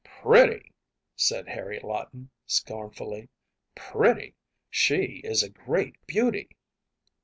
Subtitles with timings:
[0.03, 0.71] ‚ÄĚ ‚ÄúPretty!‚ÄĚ
[1.15, 3.29] said Harry Lawton, scornfully,
[3.75, 4.33] “pretty!
[4.67, 6.49] She is a great beauty.